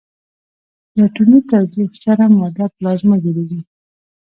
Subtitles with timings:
[0.93, 3.61] د اټومي تودوخې سره ماده پلازما جوړېږي.